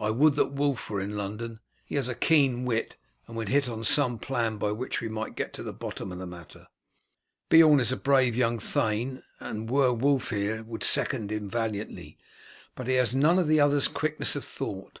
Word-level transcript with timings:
I 0.00 0.08
would 0.08 0.34
that 0.36 0.54
Wulf 0.54 0.88
were 0.88 0.98
in 0.98 1.14
London. 1.14 1.60
He 1.84 1.96
has 1.96 2.08
a 2.08 2.14
keen 2.14 2.64
wit, 2.64 2.96
and 3.26 3.36
would 3.36 3.50
hit 3.50 3.68
on 3.68 3.84
some 3.84 4.18
plan 4.18 4.56
by 4.56 4.72
which 4.72 5.02
we 5.02 5.10
might 5.10 5.36
get 5.36 5.52
to 5.52 5.62
the 5.62 5.74
bottom 5.74 6.10
of 6.10 6.18
the 6.18 6.26
matter. 6.26 6.68
Beorn 7.50 7.78
is 7.78 7.92
a 7.92 7.98
brave 7.98 8.34
young 8.34 8.58
thane, 8.58 9.22
and 9.40 9.68
were 9.70 9.92
Wulf 9.92 10.30
here 10.30 10.62
would 10.62 10.82
second 10.82 11.30
him 11.30 11.50
valiantly, 11.50 12.16
but 12.76 12.86
he 12.86 12.94
has 12.94 13.14
none 13.14 13.38
of 13.38 13.46
the 13.46 13.60
other's 13.60 13.88
quickness 13.88 14.34
of 14.36 14.42
thought. 14.46 15.00